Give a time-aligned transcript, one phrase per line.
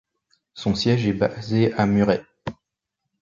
[0.55, 2.23] Son siège est basé à Murray.